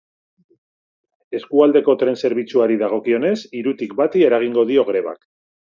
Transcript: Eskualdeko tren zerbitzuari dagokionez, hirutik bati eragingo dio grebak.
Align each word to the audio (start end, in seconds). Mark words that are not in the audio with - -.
Eskualdeko 1.41 1.95
tren 2.05 2.19
zerbitzuari 2.23 2.81
dagokionez, 2.85 3.37
hirutik 3.61 3.97
bati 4.03 4.29
eragingo 4.31 4.71
dio 4.73 4.93
grebak. 4.95 5.27